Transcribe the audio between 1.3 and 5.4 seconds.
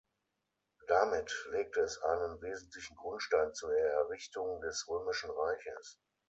legte es einen wesentlichen Grundstein zur Errichtung des Römischen